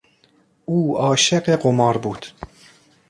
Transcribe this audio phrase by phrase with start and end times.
[0.65, 2.25] او عاشق قمار بود.